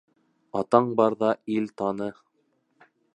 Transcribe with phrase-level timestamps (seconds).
[0.61, 2.11] Атаң барҙа ил таны.